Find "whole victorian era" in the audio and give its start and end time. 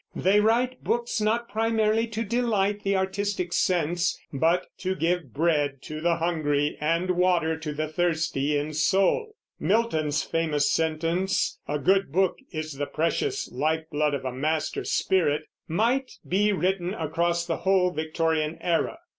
17.57-18.97